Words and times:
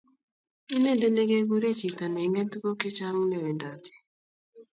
Inendet 0.75 1.13
negekuree 1.15 1.77
chito 1.79 2.05
neingen 2.09 2.47
tugun 2.51 2.75
chechang 2.81 3.19
newendoti 3.29 3.93